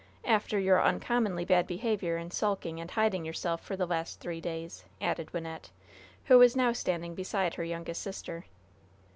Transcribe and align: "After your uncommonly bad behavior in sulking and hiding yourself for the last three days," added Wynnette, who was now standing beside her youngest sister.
"After 0.25 0.57
your 0.57 0.81
uncommonly 0.81 1.45
bad 1.45 1.67
behavior 1.67 2.17
in 2.17 2.31
sulking 2.31 2.81
and 2.81 2.89
hiding 2.89 3.23
yourself 3.23 3.61
for 3.61 3.75
the 3.75 3.85
last 3.85 4.19
three 4.19 4.41
days," 4.41 4.83
added 4.99 5.27
Wynnette, 5.31 5.69
who 6.25 6.39
was 6.39 6.55
now 6.55 6.73
standing 6.73 7.13
beside 7.13 7.53
her 7.53 7.63
youngest 7.63 8.01
sister. 8.01 8.45